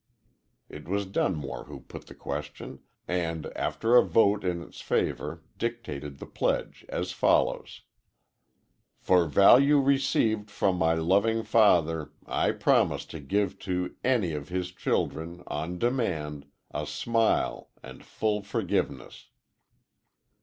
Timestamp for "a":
3.95-4.01, 16.71-16.87